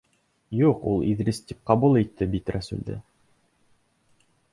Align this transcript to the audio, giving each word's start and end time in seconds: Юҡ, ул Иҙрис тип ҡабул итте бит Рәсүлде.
Юҡ, 0.59 0.85
ул 0.91 1.03
Иҙрис 1.09 1.39
тип 1.51 1.59
ҡабул 1.71 1.99
итте 2.01 2.29
бит 2.31 2.49
Рәсүлде. 2.55 2.97